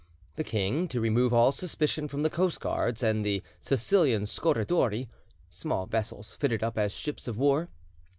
[0.35, 5.07] The king, to remove all suspicion from the coastguards and the Sicilian scorridori,
[5.51, 7.69] [Small vessels fitted up as ships of war.